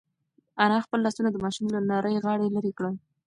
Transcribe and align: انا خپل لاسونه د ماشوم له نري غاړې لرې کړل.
انا 0.63 0.77
خپل 0.85 0.99
لاسونه 1.05 1.29
د 1.31 1.37
ماشوم 1.43 1.65
له 1.73 1.79
نري 1.89 2.15
غاړې 2.25 2.47
لرې 2.55 2.71
کړل. 2.77 2.95